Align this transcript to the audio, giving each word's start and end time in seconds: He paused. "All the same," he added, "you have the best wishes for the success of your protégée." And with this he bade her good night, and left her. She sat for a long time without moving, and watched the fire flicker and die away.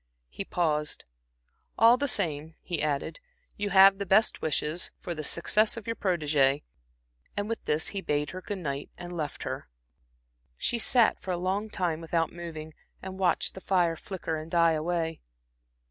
He 0.29 0.43
paused. 0.43 1.03
"All 1.77 1.95
the 1.95 2.07
same," 2.07 2.55
he 2.63 2.81
added, 2.81 3.19
"you 3.55 3.69
have 3.69 3.99
the 3.99 4.05
best 4.07 4.41
wishes 4.41 4.89
for 4.99 5.13
the 5.13 5.23
success 5.23 5.77
of 5.77 5.85
your 5.85 5.95
protégée." 5.95 6.63
And 7.37 7.47
with 7.47 7.63
this 7.65 7.89
he 7.89 8.01
bade 8.01 8.31
her 8.31 8.41
good 8.41 8.57
night, 8.57 8.89
and 8.97 9.15
left 9.15 9.43
her. 9.43 9.69
She 10.57 10.79
sat 10.79 11.21
for 11.21 11.29
a 11.29 11.37
long 11.37 11.69
time 11.69 12.01
without 12.01 12.33
moving, 12.33 12.73
and 13.03 13.19
watched 13.19 13.53
the 13.53 13.61
fire 13.61 13.95
flicker 13.95 14.37
and 14.37 14.49
die 14.49 14.71
away. 14.73 15.21